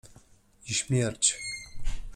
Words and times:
I 0.67 0.73
śmierć. 0.73 1.37